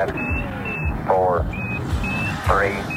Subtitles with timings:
[0.00, 0.16] Five,
[1.06, 1.44] four,
[2.46, 2.89] three,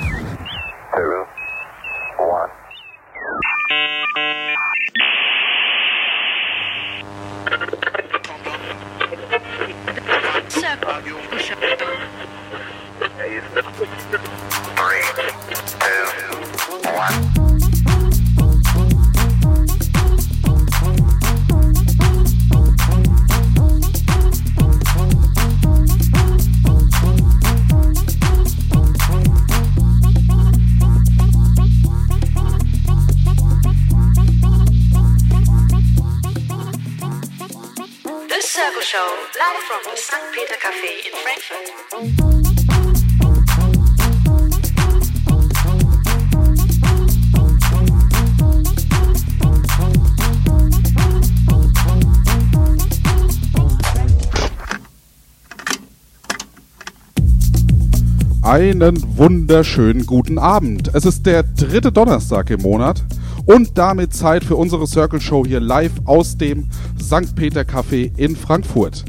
[58.54, 60.92] Einen wunderschönen guten Abend.
[60.94, 63.04] Es ist der dritte Donnerstag im Monat
[63.48, 66.70] und damit Zeit für unsere Circle Show hier live aus dem
[67.02, 67.36] St.
[67.36, 69.06] Peter Café in Frankfurt.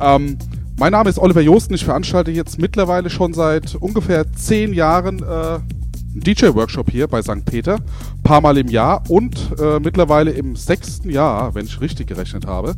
[0.00, 0.38] Ähm,
[0.78, 1.74] mein Name ist Oliver Josten.
[1.74, 5.58] Ich veranstalte jetzt mittlerweile schon seit ungefähr zehn Jahren äh,
[6.20, 7.44] DJ-Workshop hier bei St.
[7.44, 7.78] Peter.
[8.22, 12.74] Paar Mal im Jahr und äh, mittlerweile im sechsten Jahr, wenn ich richtig gerechnet habe,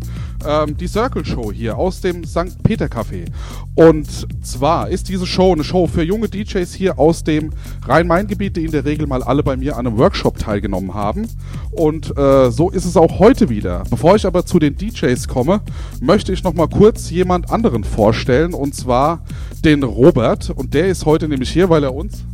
[0.46, 2.62] ähm, die Circle Show hier aus dem St.
[2.62, 3.26] Peter Café.
[3.74, 4.08] Und
[4.42, 7.50] zwar ist diese Show eine Show für junge DJs hier aus dem
[7.86, 11.28] Rhein-Main-Gebiet, die in der Regel mal alle bei mir an einem Workshop teilgenommen haben.
[11.70, 13.84] Und äh, so ist es auch heute wieder.
[13.90, 15.60] Bevor ich aber zu den DJs komme,
[16.00, 19.22] möchte ich noch mal kurz jemand anderen vorstellen und zwar
[19.64, 20.50] den Robert.
[20.50, 22.24] Und der ist heute nämlich hier, weil er uns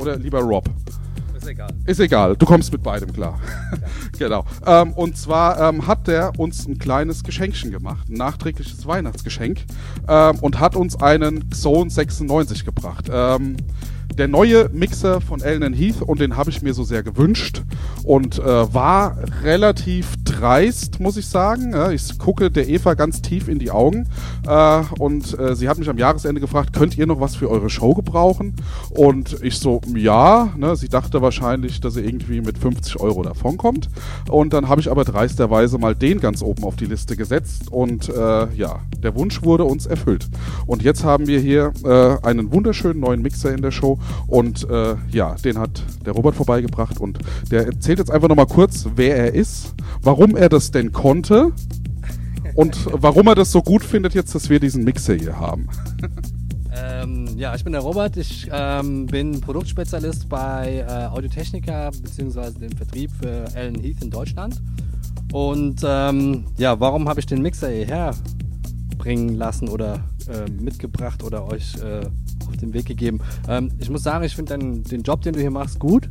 [0.00, 0.68] oder lieber Rob?
[1.36, 1.70] Ist egal.
[1.86, 3.40] Ist egal, du kommst mit beidem klar.
[4.18, 4.44] genau.
[4.66, 9.64] Ähm, und zwar ähm, hat der uns ein kleines Geschenkchen gemacht, ein nachträgliches Weihnachtsgeschenk
[10.06, 13.06] ähm, und hat uns einen Xone 96 gebracht.
[13.10, 13.56] Ähm,
[14.16, 17.62] der neue Mixer von Ellen Heath und den habe ich mir so sehr gewünscht
[18.04, 21.74] und äh, war relativ dreist, muss ich sagen.
[21.92, 24.08] Ich gucke der Eva ganz tief in die Augen
[24.46, 27.70] äh, und äh, sie hat mich am Jahresende gefragt, könnt ihr noch was für eure
[27.70, 28.54] Show gebrauchen?
[28.90, 30.52] Und ich so, ja.
[30.56, 33.88] Ne, sie dachte wahrscheinlich, dass sie irgendwie mit 50 Euro davonkommt.
[34.28, 38.08] Und dann habe ich aber dreisterweise mal den ganz oben auf die Liste gesetzt und
[38.08, 40.28] äh, ja, der Wunsch wurde uns erfüllt.
[40.66, 44.96] Und jetzt haben wir hier äh, einen wunderschönen neuen Mixer in der Show und äh,
[45.10, 47.18] ja, den hat der Robert vorbeigebracht und
[47.50, 51.52] der erzählt jetzt einfach nochmal kurz, wer er ist, warum er das denn konnte
[52.54, 55.68] und warum er das so gut findet jetzt, dass wir diesen Mixer hier haben.
[56.72, 58.16] Ähm, ja, ich bin der Robert.
[58.16, 62.52] Ich ähm, bin Produktspezialist bei äh, Audiotechnica bzw.
[62.58, 64.60] dem Vertrieb für Allen Heath in Deutschland.
[65.32, 68.14] Und ähm, ja, warum habe ich den Mixer hierher
[69.00, 72.06] bringen lassen oder äh, mitgebracht oder euch äh,
[72.46, 73.20] auf den Weg gegeben?
[73.48, 76.10] Ähm, ich muss sagen, ich finde den, Job, den du hier machst, gut.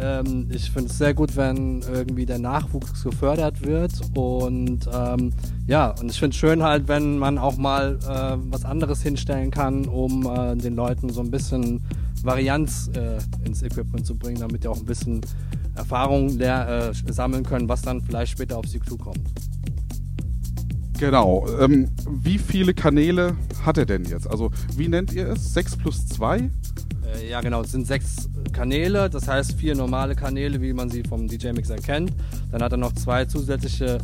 [0.00, 5.32] Ähm, ich finde es sehr gut, wenn irgendwie der Nachwuchs gefördert wird und ähm,
[5.68, 9.52] ja, und ich finde es schön halt, wenn man auch mal äh, was anderes hinstellen
[9.52, 11.82] kann, um äh, den Leuten so ein bisschen
[12.24, 15.20] Varianz äh, ins Equipment zu bringen, damit die auch ein bisschen
[15.76, 19.20] Erfahrung äh, sammeln können, was dann vielleicht später auf sie zukommt.
[20.98, 21.46] Genau.
[21.60, 24.28] Ähm, wie viele Kanäle hat er denn jetzt?
[24.28, 25.54] Also, wie nennt ihr es?
[25.54, 26.38] 6 plus 2?
[27.14, 27.62] Äh, ja, genau.
[27.62, 32.12] Es sind sechs Kanäle, das heißt vier normale Kanäle, wie man sie vom DJ-Mixer kennt.
[32.50, 33.98] Dann hat er noch zwei zusätzliche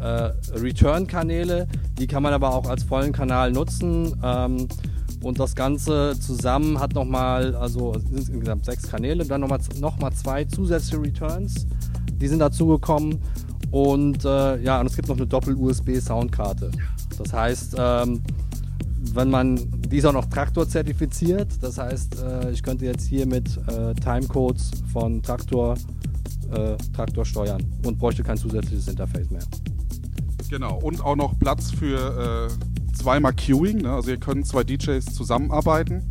[0.00, 1.66] äh, Return-Kanäle.
[1.98, 4.16] Die kann man aber auch als vollen Kanal nutzen.
[4.22, 4.68] Ähm,
[5.22, 10.12] und das Ganze zusammen hat nochmal, also sind insgesamt sechs Kanäle, dann nochmal noch mal
[10.12, 11.66] zwei zusätzliche Returns.
[12.12, 13.18] Die sind dazugekommen.
[13.70, 16.70] Und äh, ja, und es gibt noch eine Doppel-USB-Soundkarte.
[17.18, 18.22] Das heißt, ähm,
[19.14, 19.56] wenn man,
[19.88, 21.48] die ist auch noch Traktor zertifiziert.
[21.60, 25.76] Das heißt, äh, ich könnte jetzt hier mit äh, Timecodes von Traktor,
[26.52, 29.42] äh, Traktor steuern und bräuchte kein zusätzliches Interface mehr.
[30.48, 30.78] Genau.
[30.78, 33.78] Und auch noch Platz für äh, zweimal Queuing.
[33.78, 33.92] Ne?
[33.92, 36.08] Also, ihr könnt zwei DJs zusammenarbeiten.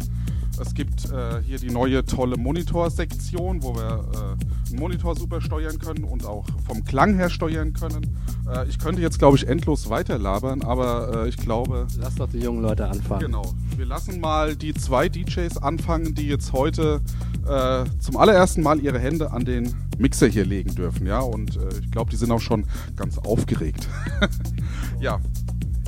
[0.60, 5.80] Es gibt äh, hier die neue tolle Monitor-Sektion, wo wir äh, einen Monitor super steuern
[5.80, 8.18] können und auch vom Klang her steuern können.
[8.48, 12.40] Äh, ich könnte jetzt, glaube ich, endlos weiterlabern, aber äh, ich glaube, Lass doch die
[12.40, 13.22] jungen Leute anfangen.
[13.22, 13.54] Genau.
[13.76, 17.02] Wir lassen mal die zwei DJs anfangen, die jetzt heute
[17.48, 21.06] äh, zum allerersten Mal ihre Hände an den Mixer hier legen dürfen.
[21.06, 22.66] Ja, und äh, ich glaube, die sind auch schon
[22.96, 23.88] ganz aufgeregt.
[25.00, 25.20] ja.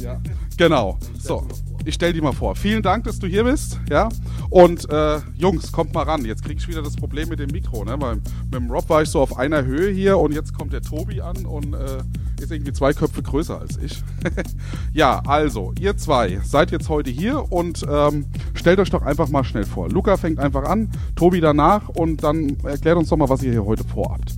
[0.02, 0.20] Ja.
[0.58, 0.98] Genau.
[1.20, 1.46] So.
[1.86, 2.56] ich stell die mal vor.
[2.56, 3.80] Vielen Dank, dass du hier bist.
[3.90, 4.10] Ja.
[4.50, 6.26] Und äh, Jungs, kommt mal ran.
[6.26, 7.86] Jetzt krieg ich wieder das Problem mit dem Mikro.
[7.86, 7.96] Ne?
[8.00, 10.82] Weil mit dem Rob war ich so auf einer Höhe hier und jetzt kommt der
[10.82, 12.00] Tobi an und äh,
[12.42, 14.04] ist irgendwie zwei Köpfe größer als ich.
[14.94, 19.44] ja, also, ihr zwei seid jetzt heute hier und ähm, stellt euch doch einfach mal
[19.44, 19.90] schnell vor.
[19.90, 23.66] Luca fängt einfach an, Tobi danach und dann erklärt uns doch mal, was ihr hier
[23.66, 24.34] heute vorhabt.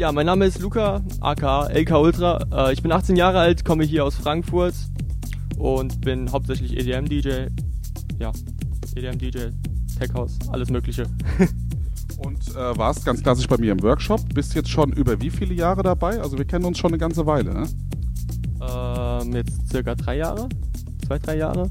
[0.00, 2.46] Ja, mein Name ist Luca, aka LK Ultra.
[2.50, 4.72] Äh, ich bin 18 Jahre alt, komme hier aus Frankfurt
[5.58, 7.48] und bin hauptsächlich EDM-DJ.
[8.18, 8.32] Ja,
[8.96, 9.50] EDM-DJ,
[9.98, 11.02] Tech House, alles Mögliche.
[12.16, 14.22] Und äh, warst ganz klassisch bei mir im Workshop.
[14.32, 16.18] Bist jetzt schon über wie viele Jahre dabei?
[16.18, 17.68] Also wir kennen uns schon eine ganze Weile, ne?
[18.62, 20.48] ähm, jetzt circa drei Jahre,
[21.06, 21.70] zwei, drei Jahre.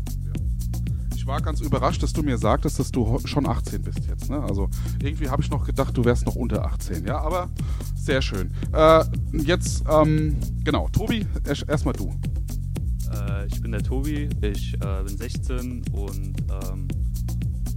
[1.29, 4.31] Ich war ganz überrascht, dass du mir sagtest, dass du ho- schon 18 bist jetzt.
[4.31, 4.41] Ne?
[4.41, 4.67] Also
[4.99, 7.05] irgendwie habe ich noch gedacht, du wärst noch unter 18.
[7.05, 7.49] Ja, aber
[7.95, 8.49] sehr schön.
[8.73, 9.03] Äh,
[9.33, 12.11] jetzt, ähm, genau, Tobi, erst- erstmal du.
[13.13, 16.33] Äh, ich bin der Tobi, ich äh, bin 16 und
[16.63, 16.87] ähm,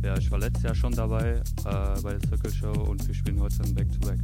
[0.03, 3.39] ja, ich war letztes Jahr schon dabei äh, bei der Circle Show und wir spielen
[3.39, 4.19] heute ein Back-to-Back.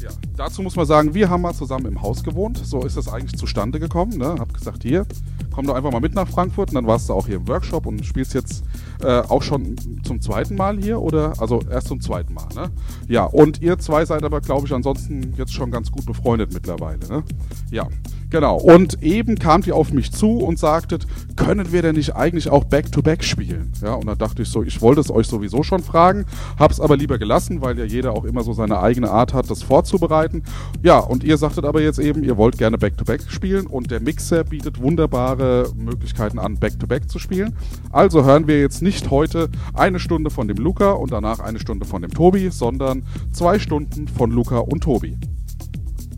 [0.00, 2.56] Ja, dazu muss man sagen, wir haben mal zusammen im Haus gewohnt.
[2.64, 4.16] So ist das eigentlich zustande gekommen.
[4.16, 4.36] Ne?
[4.38, 5.04] Hab gesagt, hier,
[5.52, 6.70] komm doch einfach mal mit nach Frankfurt.
[6.70, 8.62] Und dann warst du auch hier im Workshop und spielst jetzt
[9.02, 11.34] äh, auch schon zum zweiten Mal hier oder?
[11.38, 12.70] Also erst zum zweiten Mal, ne?
[13.08, 17.06] Ja, und ihr zwei seid aber, glaube ich, ansonsten jetzt schon ganz gut befreundet mittlerweile,
[17.08, 17.22] ne?
[17.70, 17.88] Ja,
[18.30, 18.56] genau.
[18.56, 21.06] Und eben kamt ihr auf mich zu und sagtet,
[21.36, 23.72] können wir denn nicht eigentlich auch Back-to-Back spielen?
[23.82, 26.26] Ja, und dann dachte ich so, ich wollte es euch sowieso schon fragen,
[26.58, 29.62] hab's aber lieber gelassen, weil ja jeder auch immer so seine eigene Art hat, das
[29.62, 30.42] vorzubereiten.
[30.82, 34.44] Ja, und ihr sagtet aber jetzt eben, ihr wollt gerne Back-to-Back spielen und der Mixer
[34.44, 37.56] bietet wunderbare Möglichkeiten an, Back-to-Back zu spielen.
[37.90, 41.86] Also hören wir jetzt nicht heute eine Stunde von dem Luca und danach eine Stunde
[41.86, 45.18] von dem Tobi, sondern zwei Stunden von Luca und Tobi.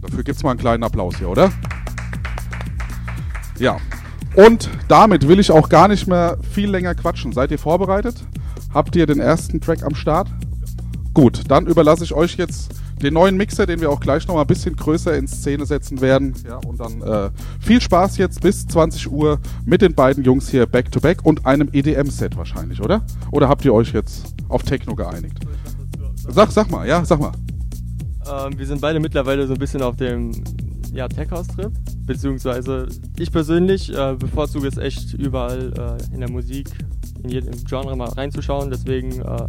[0.00, 1.53] Dafür gibt's mal einen kleinen Applaus hier, oder?
[3.62, 3.76] Ja.
[4.35, 7.32] Und damit will ich auch gar nicht mehr viel länger quatschen.
[7.32, 8.17] Seid ihr vorbereitet?
[8.75, 10.29] Habt ihr den ersten Track am Start?
[11.14, 14.41] Gut, dann überlasse ich euch jetzt den neuen Mixer, den wir auch gleich noch mal
[14.41, 16.35] ein bisschen größer in Szene setzen werden.
[16.44, 17.31] Ja, und dann äh,
[17.61, 21.47] viel Spaß jetzt bis 20 Uhr mit den beiden Jungs hier back to back und
[21.47, 23.03] einem EDM-Set wahrscheinlich, oder?
[23.31, 25.38] Oder habt ihr euch jetzt auf Techno geeinigt?
[26.17, 27.32] Sag, sag mal, ja, sag mal.
[28.29, 30.32] Ähm, wir sind beide mittlerweile so ein bisschen auf dem
[30.93, 31.73] ja, Tech-House-Trip.
[32.06, 36.69] Beziehungsweise ich persönlich äh, bevorzuge es echt überall äh, in der Musik,
[37.23, 38.71] in jedem Genre mal reinzuschauen.
[38.71, 39.49] Deswegen äh,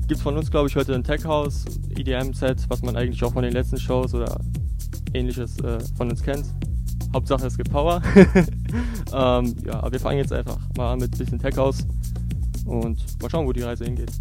[0.00, 1.64] gibt es von uns, glaube ich, heute ein Tech-House,
[1.96, 4.40] EDM-Set, was man eigentlich auch von den letzten Shows oder
[5.14, 6.46] ähnliches äh, von uns kennt.
[7.14, 8.02] Hauptsache es gibt Power.
[9.12, 11.86] ähm, ja, aber wir fangen jetzt einfach mal an mit ein bisschen Tech-House
[12.66, 14.12] und mal schauen, wo die Reise hingeht.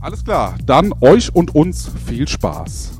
[0.00, 2.99] Alles klar, dann euch und uns viel Spaß.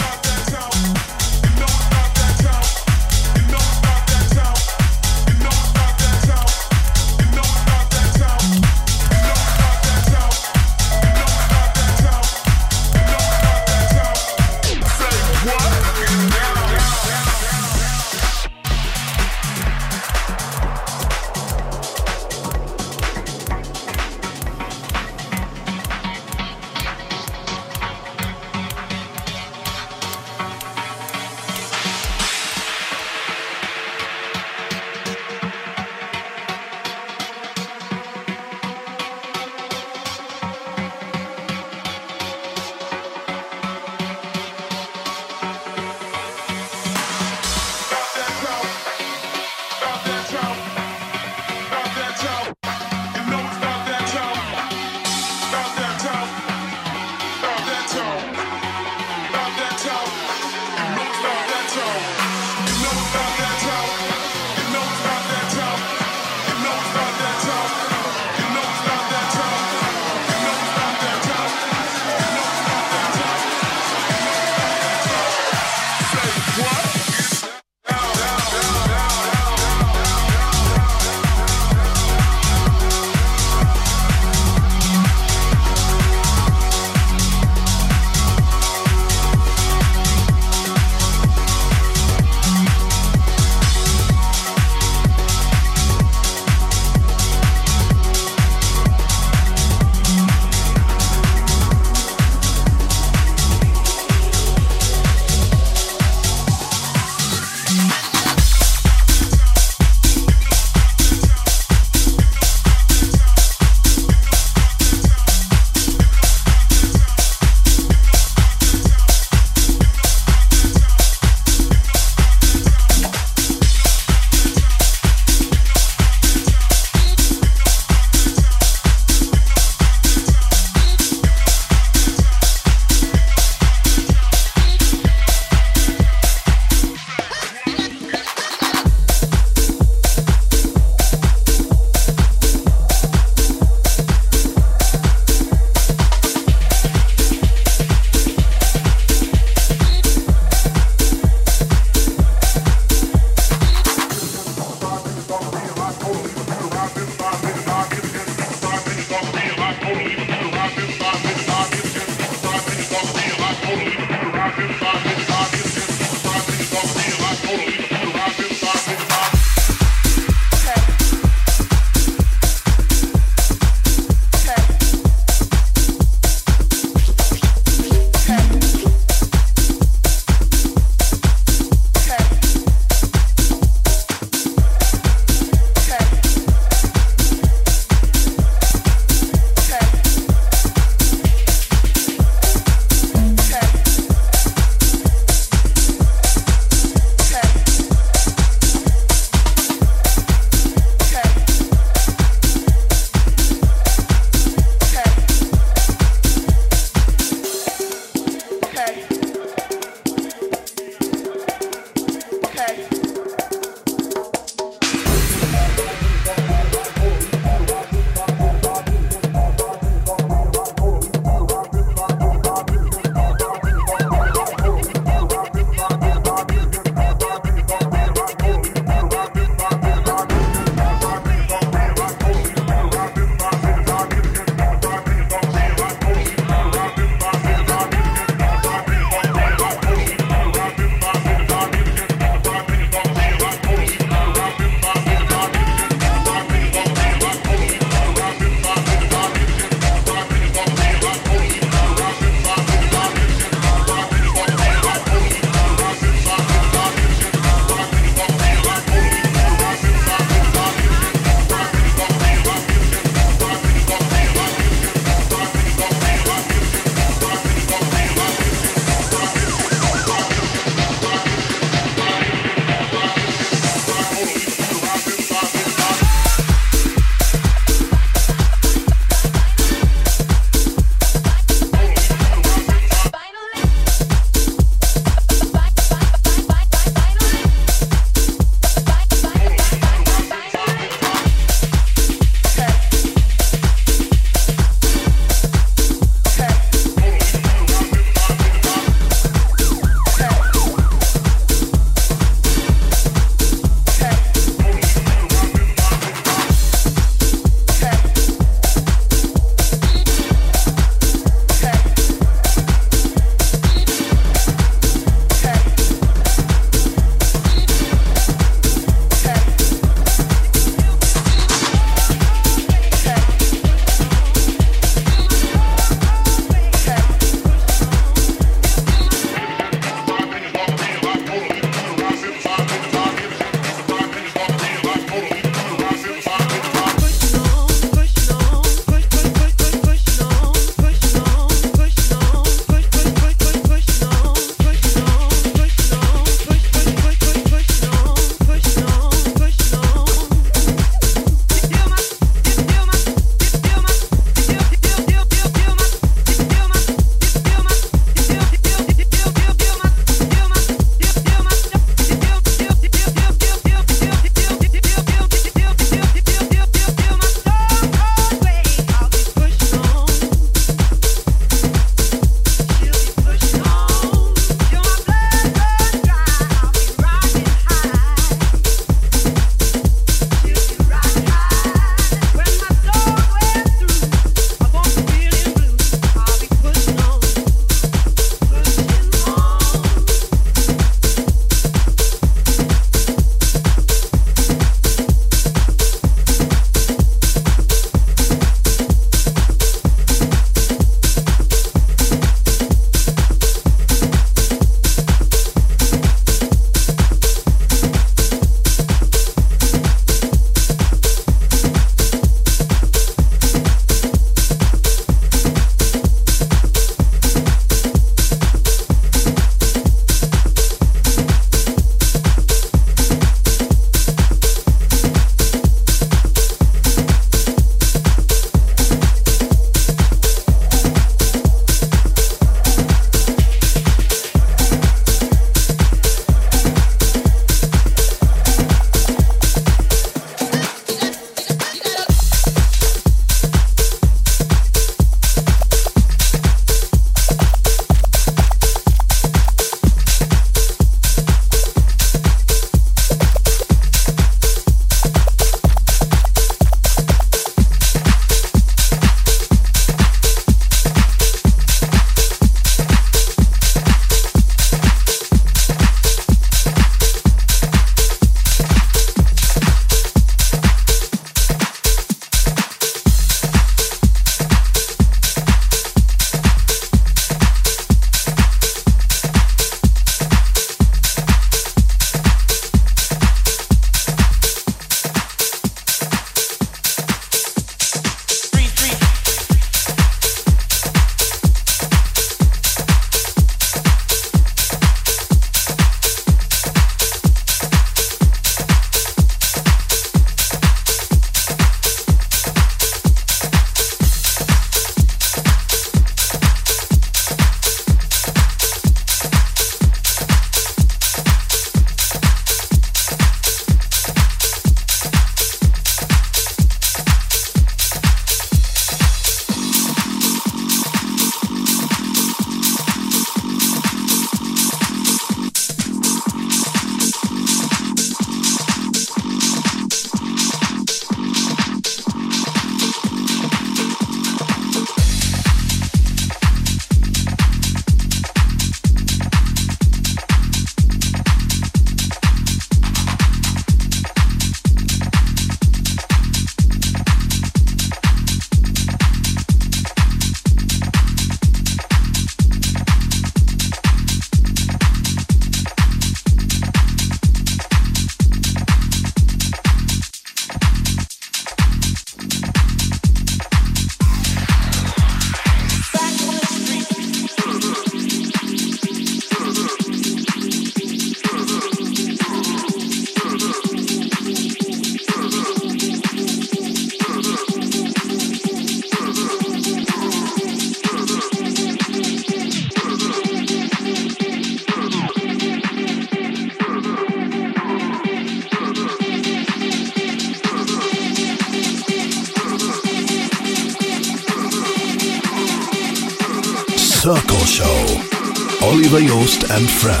[599.53, 600.00] And friends.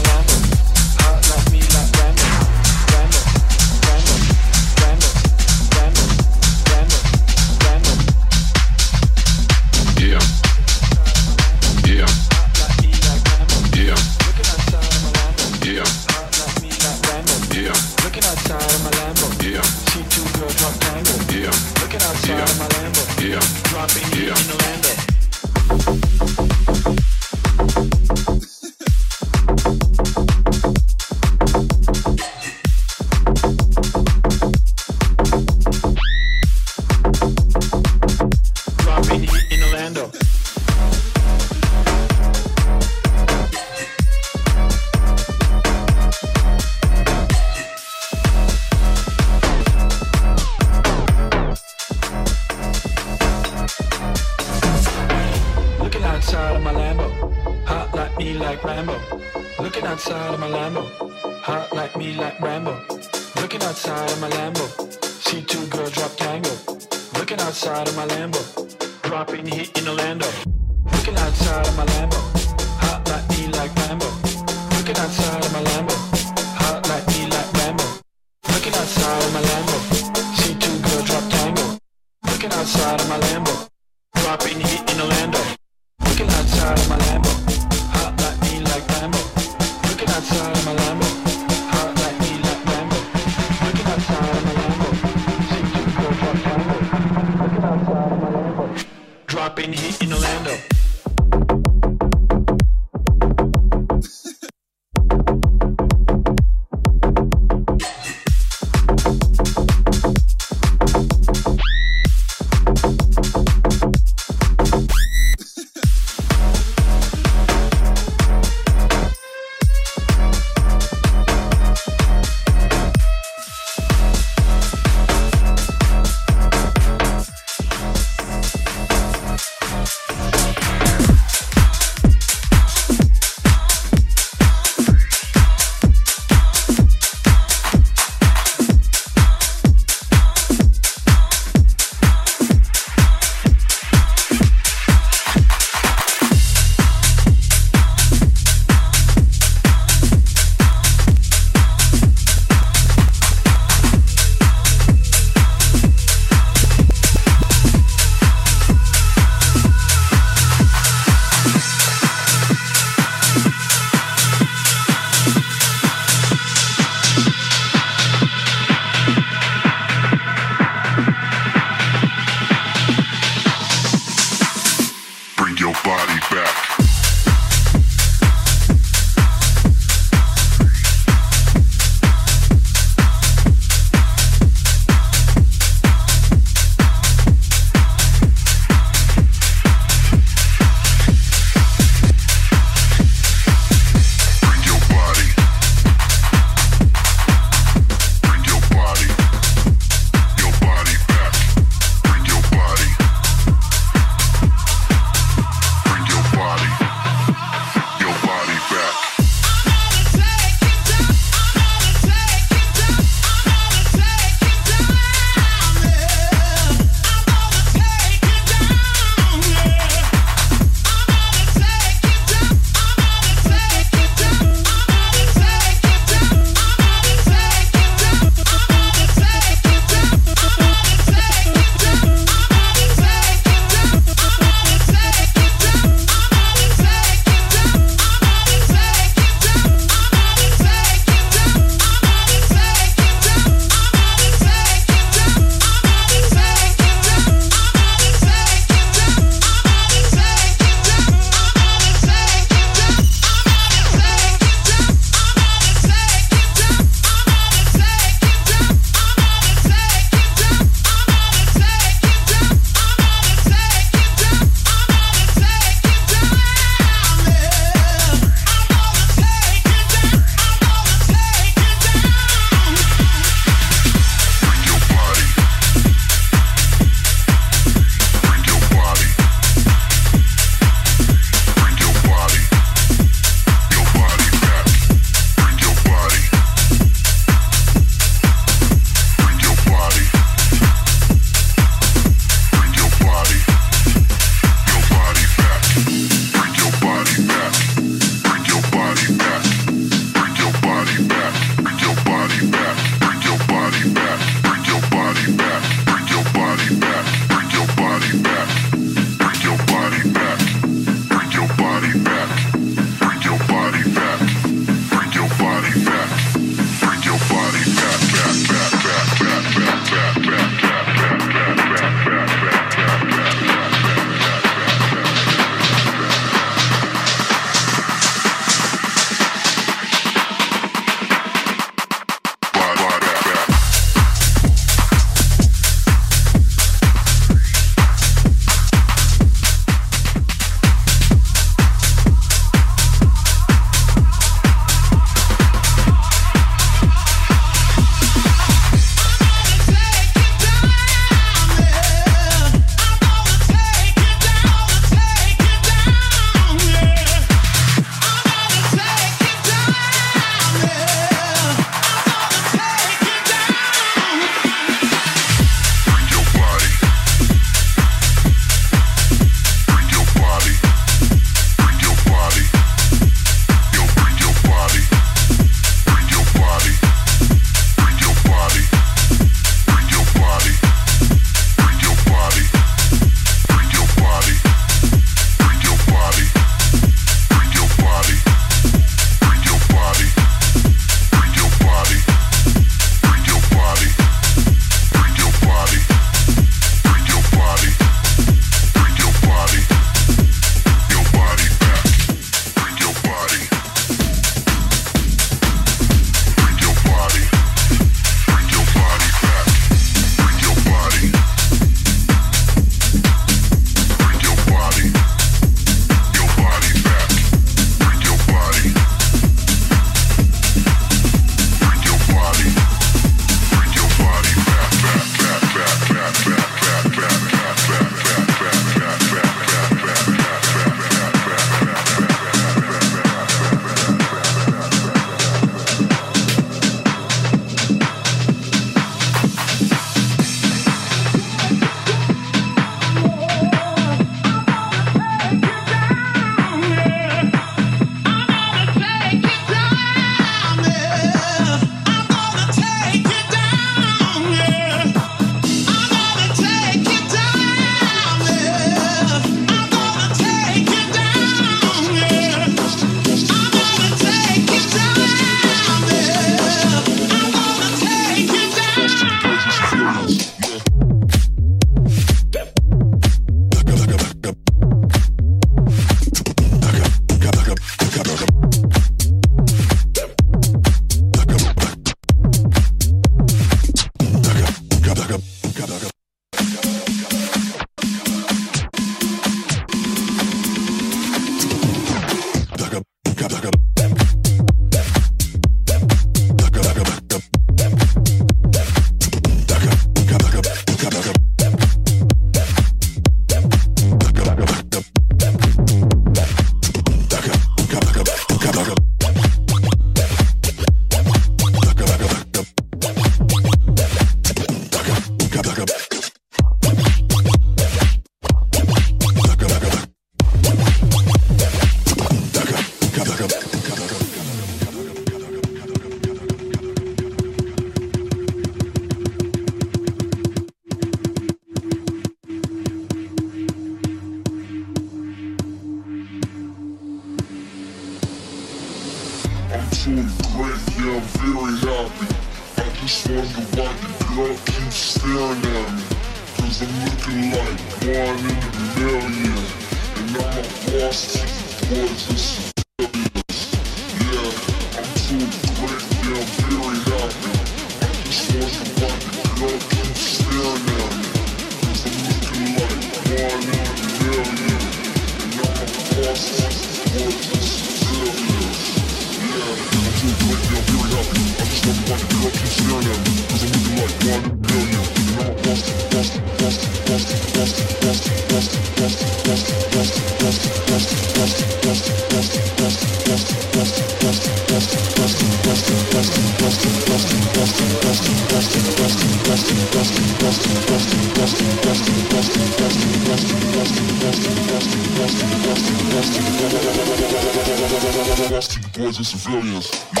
[598.91, 600.00] as and civilians.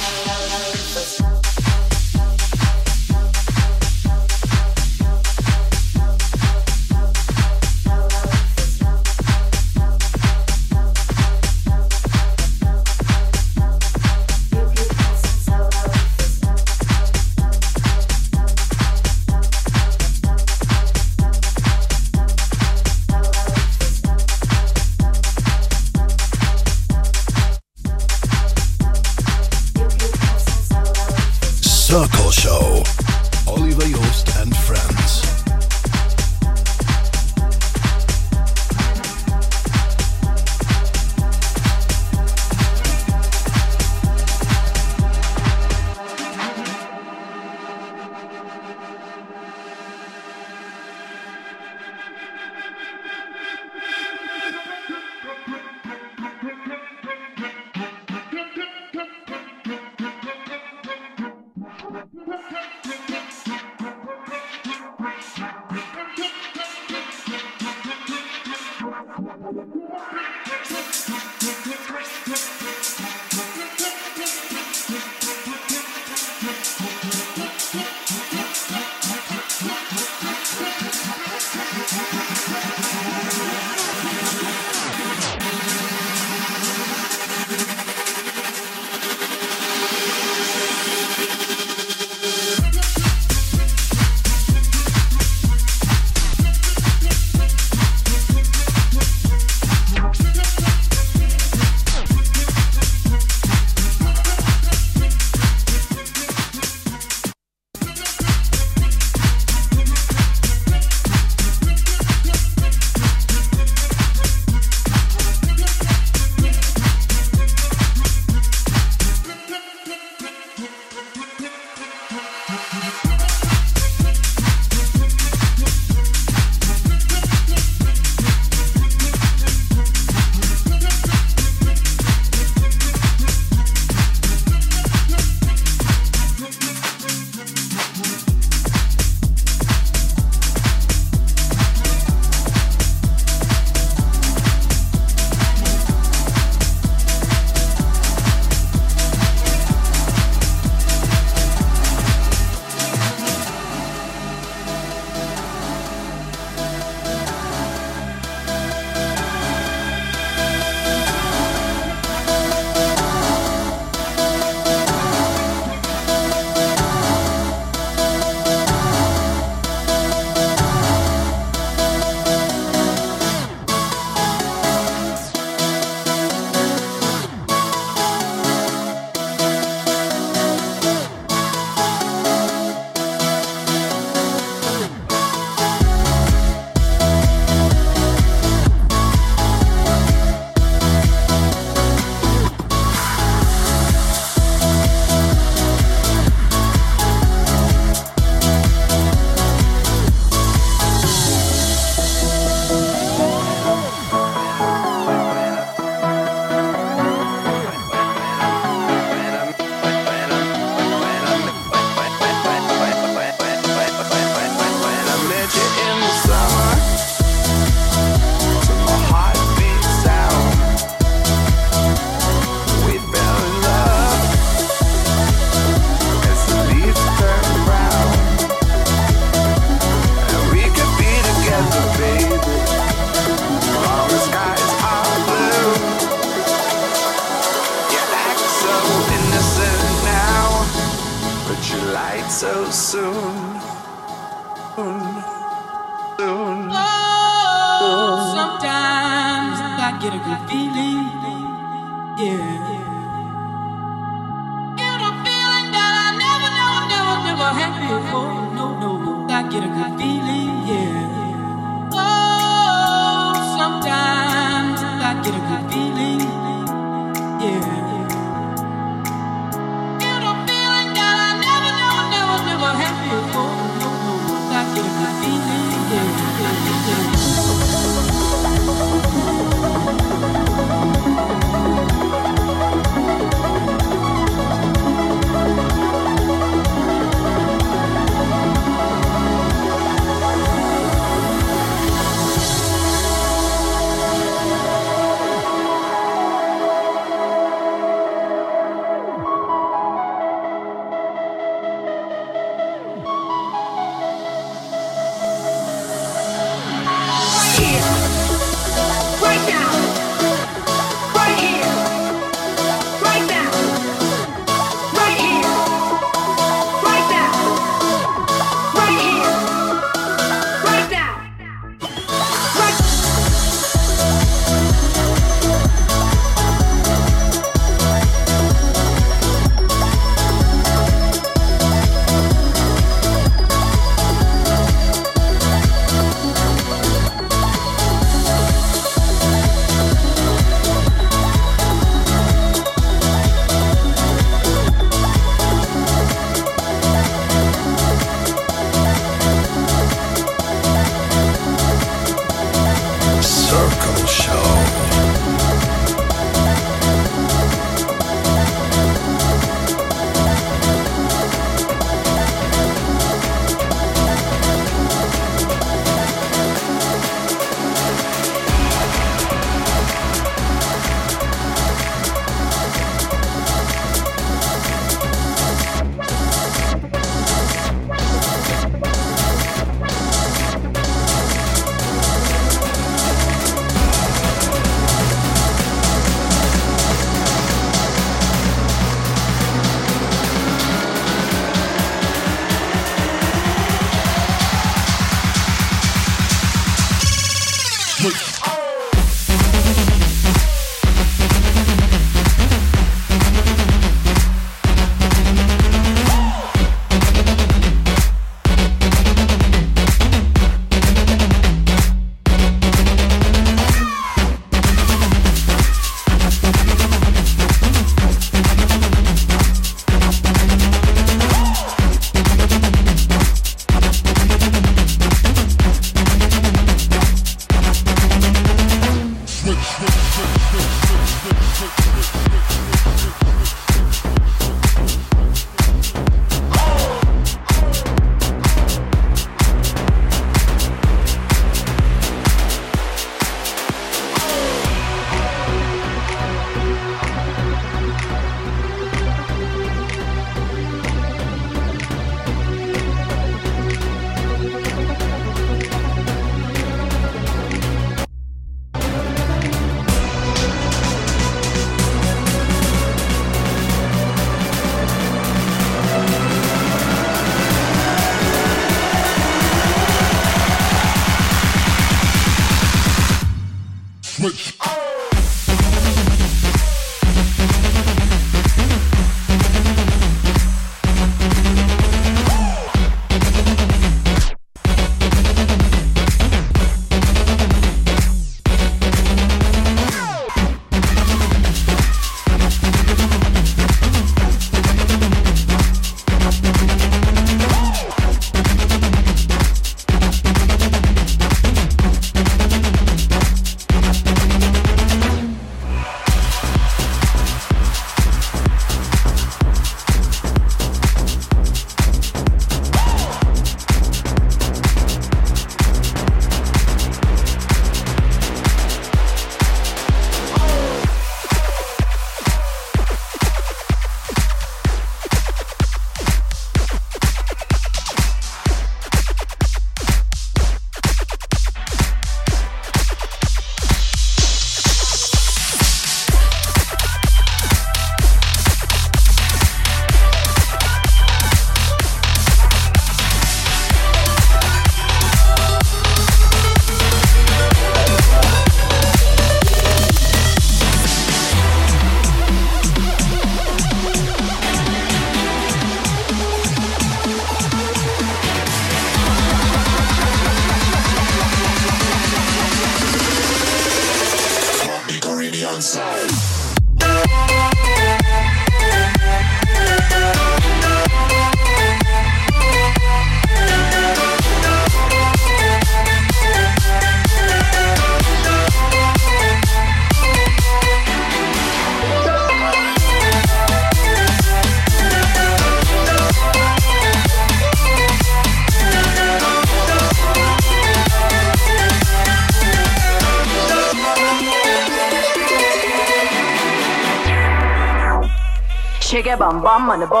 [599.71, 600.00] On the boat.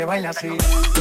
[0.00, 0.99] Se baila así.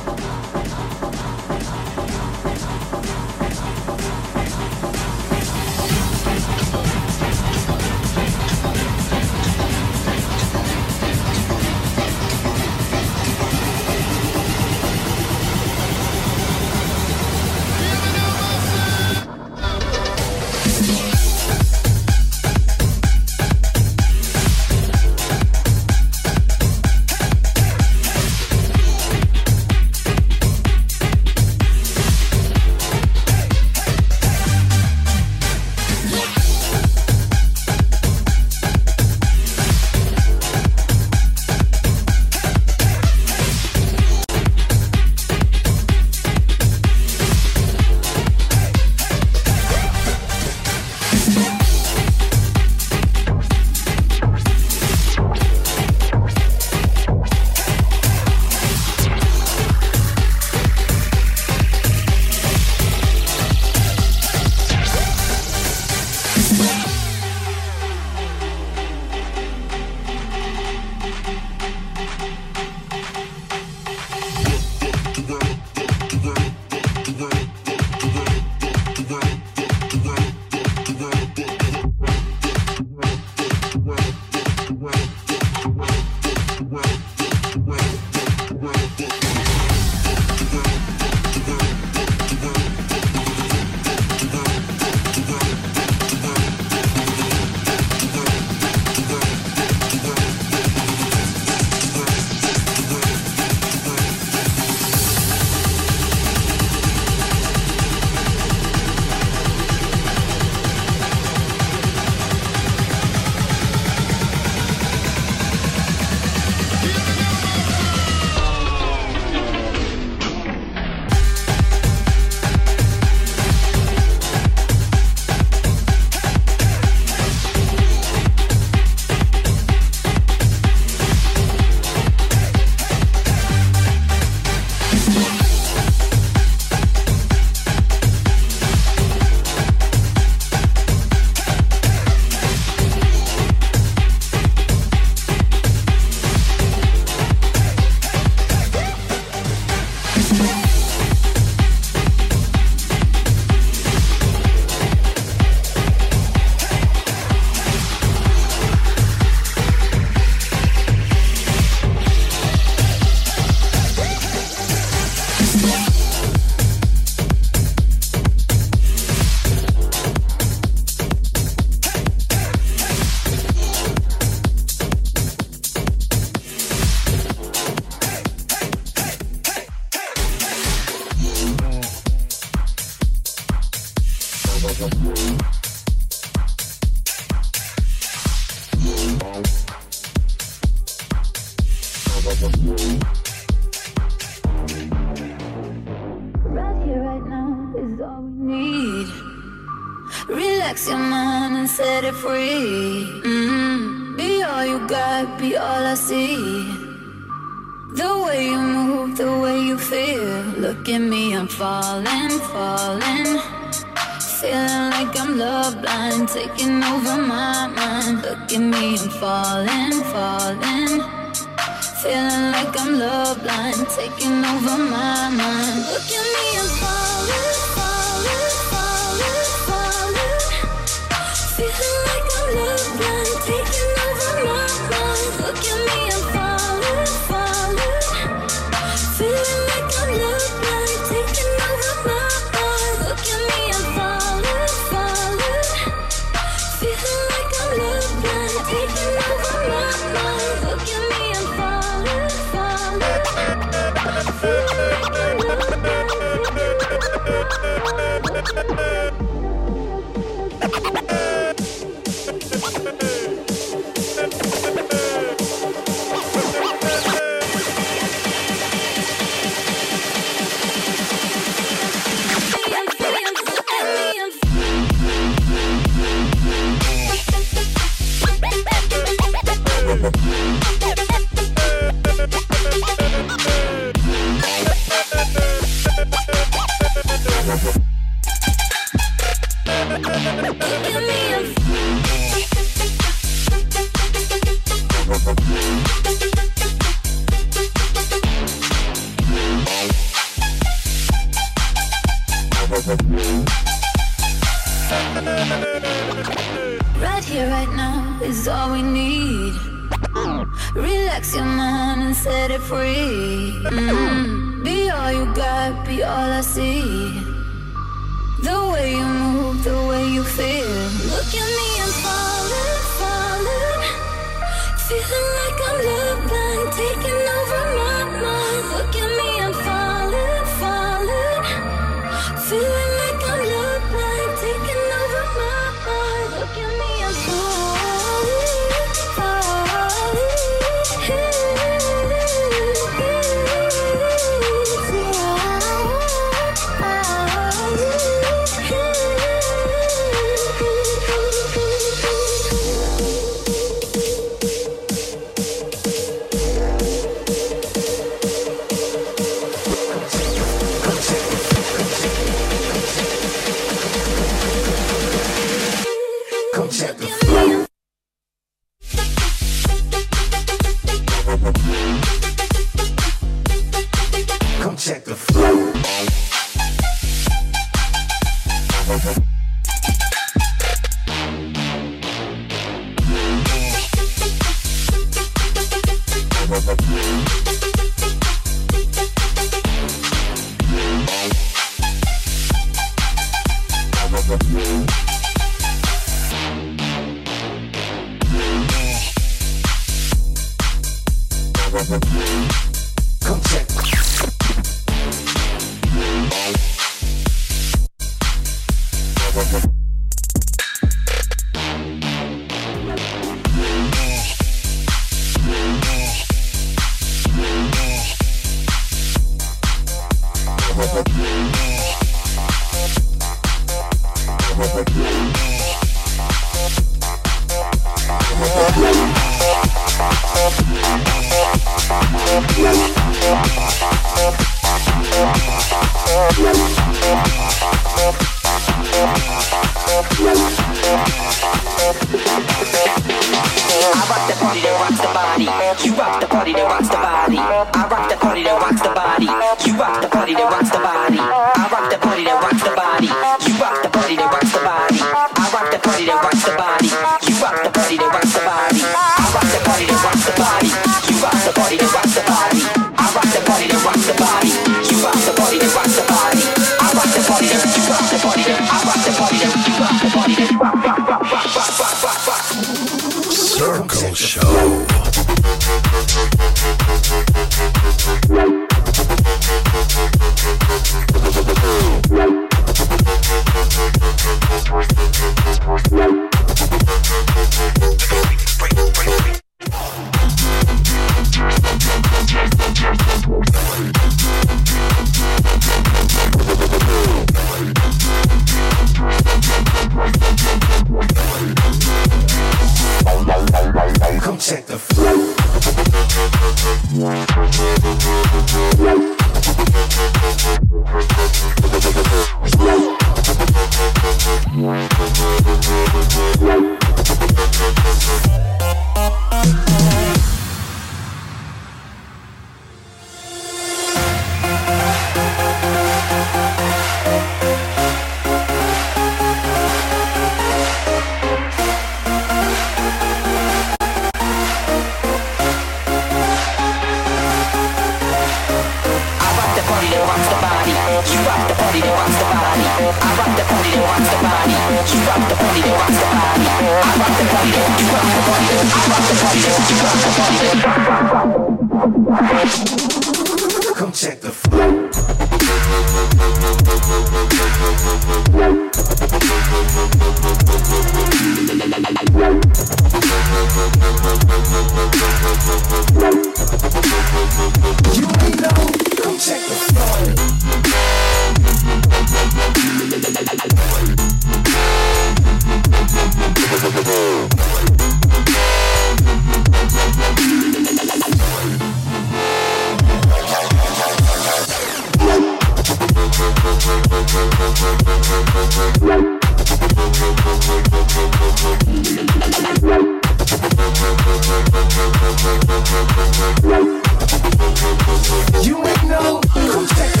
[598.42, 600.00] You ain't no protector.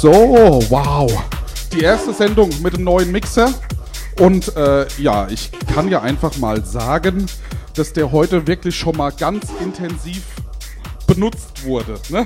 [0.00, 0.12] So,
[0.70, 1.10] wow.
[1.72, 3.52] Die erste Sendung mit dem neuen Mixer.
[4.20, 7.26] Und äh, ja, ich kann ja einfach mal sagen,
[7.74, 10.22] dass der heute wirklich schon mal ganz intensiv
[11.08, 11.98] benutzt wurde.
[12.10, 12.24] Ne?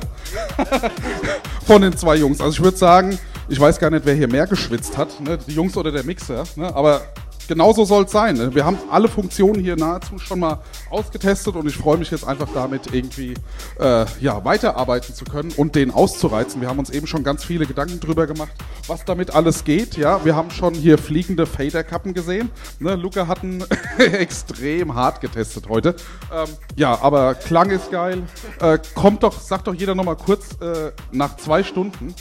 [1.67, 2.43] Von den zwei Jungs.
[2.43, 3.19] Also ich würde sagen,
[3.49, 5.39] ich weiß gar nicht, wer hier mehr geschwitzt hat, ne?
[5.39, 6.45] die Jungs oder der Mixer.
[6.57, 6.77] Ne?
[6.77, 7.01] Aber
[7.49, 8.55] genauso soll es sein.
[8.55, 10.61] Wir haben alle Funktionen hier nahezu schon mal
[10.91, 13.35] ausgetestet und ich freue mich jetzt einfach damit irgendwie
[13.79, 16.61] äh, ja, weiterarbeiten zu können und den auszureizen.
[16.61, 18.53] Wir haben uns eben schon ganz viele Gedanken drüber gemacht,
[18.87, 19.97] was damit alles geht.
[19.97, 22.51] Ja, wir haben schon hier fliegende Faderkappen gesehen.
[22.79, 22.97] Ne?
[22.97, 23.65] Luca hat einen
[23.99, 25.95] extrem hart getestet heute.
[26.33, 28.23] Ähm, ja, aber Klang ist geil.
[28.61, 32.15] Äh, kommt doch, sagt doch jeder noch mal kurz äh, nach zwei Stunden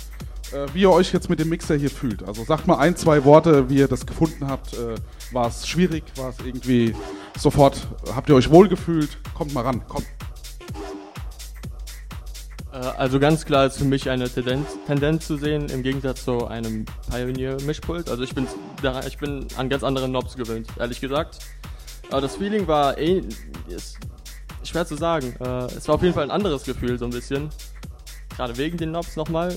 [0.74, 2.24] wie ihr euch jetzt mit dem Mixer hier fühlt.
[2.28, 4.74] Also sagt mal ein, zwei Worte, wie ihr das gefunden habt.
[4.74, 4.96] Äh,
[5.32, 6.04] war es schwierig?
[6.16, 6.94] War es irgendwie
[7.38, 7.88] sofort?
[8.14, 9.18] Habt ihr euch wohlgefühlt?
[9.34, 10.06] Kommt mal ran, kommt.
[12.74, 16.48] Äh, Also ganz klar ist für mich eine Tendenz, Tendenz zu sehen, im Gegensatz zu
[16.48, 18.10] einem Pioneer-Mischpult.
[18.10, 18.48] Also ich bin,
[19.08, 21.40] ich bin an ganz andere Knobs gewöhnt, ehrlich gesagt.
[22.10, 23.24] Aber das Feeling war eh,
[23.68, 23.98] ist
[24.64, 25.34] schwer zu sagen.
[25.40, 27.50] Äh, es war auf jeden Fall ein anderes Gefühl, so ein bisschen.
[28.36, 29.54] Gerade wegen den Knobs nochmal.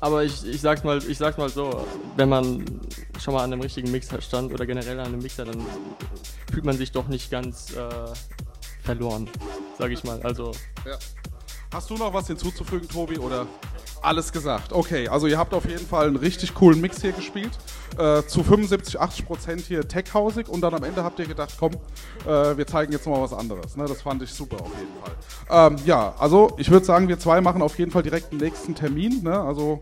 [0.00, 1.84] Aber ich, ich sag's mal, ich sag's mal so,
[2.16, 2.64] wenn man
[3.20, 5.64] schon mal an einem richtigen Mixer stand oder generell an einem Mixer, dann
[6.52, 7.88] fühlt man sich doch nicht ganz äh,
[8.84, 9.28] verloren,
[9.76, 10.20] sag ich mal.
[10.22, 10.52] Also
[10.84, 10.96] Ja.
[11.72, 13.46] Hast du noch was hinzuzufügen, Tobi, oder
[14.02, 14.72] alles gesagt?
[14.72, 17.50] Okay, also ihr habt auf jeden Fall einen richtig coolen Mix hier gespielt.
[17.98, 21.72] Äh, zu 75, 80 Prozent hier tech-hausig und dann am Ende habt ihr gedacht, komm,
[22.26, 23.76] äh, wir zeigen jetzt noch mal was anderes.
[23.76, 23.86] Ne?
[23.86, 25.72] Das fand ich super auf jeden Fall.
[25.72, 28.74] Ähm, ja, also ich würde sagen, wir zwei machen auf jeden Fall direkt den nächsten
[28.74, 29.22] Termin.
[29.22, 29.38] Ne?
[29.38, 29.80] Also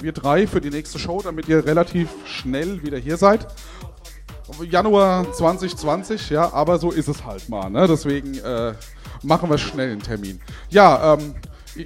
[0.00, 3.46] wir drei für die nächste Show, damit ihr relativ schnell wieder hier seid.
[4.62, 7.68] Januar 2020, ja, aber so ist es halt mal.
[7.68, 7.86] Ne?
[7.86, 8.72] Deswegen äh,
[9.22, 10.40] machen wir schnell einen Termin.
[10.70, 11.34] Ja, ähm,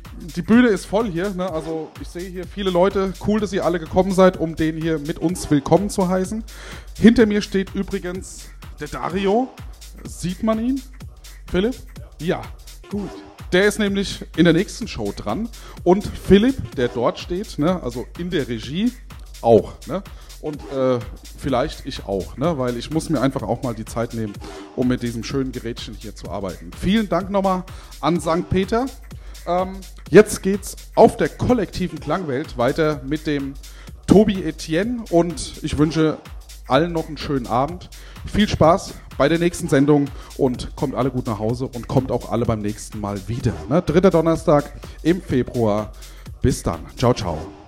[0.01, 1.31] die Bühne ist voll hier.
[1.31, 1.51] Ne?
[1.51, 3.12] Also ich sehe hier viele Leute.
[3.27, 6.43] Cool, dass ihr alle gekommen seid, um den hier mit uns willkommen zu heißen.
[6.98, 8.48] Hinter mir steht übrigens
[8.81, 9.48] der Dario.
[10.05, 10.82] Sieht man ihn?
[11.51, 11.77] Philipp?
[12.20, 12.43] Ja,
[12.90, 13.10] gut.
[13.52, 15.48] Der ist nämlich in der nächsten Show dran.
[15.85, 18.93] Und Philipp, der dort steht, ne, also in der Regie,
[19.43, 19.74] auch.
[19.86, 20.02] Ne?
[20.40, 20.98] Und äh,
[21.39, 22.59] vielleicht ich auch, ne?
[22.59, 24.32] weil ich muss mir einfach auch mal die Zeit nehmen,
[24.74, 26.70] um mit diesem schönen Gerätchen hier zu arbeiten.
[26.81, 27.64] Vielen Dank nochmal
[28.01, 28.48] an St.
[28.48, 28.86] Peter.
[29.47, 29.77] Ähm,
[30.10, 33.55] jetzt geht's auf der kollektiven Klangwelt weiter mit dem
[34.06, 36.19] Tobi Etienne und ich wünsche
[36.69, 37.90] allen noch einen schönen Abend.
[38.27, 40.06] Viel Spaß bei der nächsten Sendung
[40.36, 43.52] und kommt alle gut nach Hause und kommt auch alle beim nächsten Mal wieder.
[43.69, 43.82] Ne?
[43.82, 45.93] Dritter Donnerstag im Februar.
[46.40, 46.81] Bis dann.
[46.97, 47.61] Ciao, ciao.